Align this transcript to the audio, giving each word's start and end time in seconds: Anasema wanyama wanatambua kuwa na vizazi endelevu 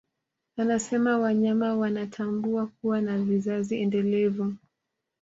Anasema 0.57 1.17
wanyama 1.17 1.75
wanatambua 1.75 2.67
kuwa 2.67 3.01
na 3.01 3.17
vizazi 3.17 3.81
endelevu 3.81 4.53